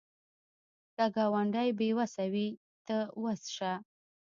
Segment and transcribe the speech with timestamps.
[0.95, 2.47] که ګاونډی بې وسه وي،
[2.85, 3.73] ته وس شه